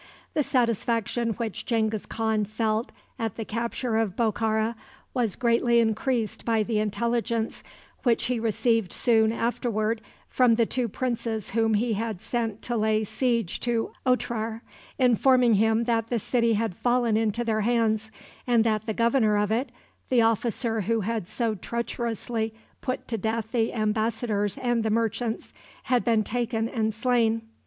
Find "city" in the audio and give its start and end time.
16.21-16.53